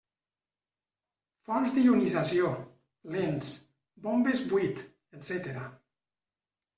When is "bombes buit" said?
4.07-4.81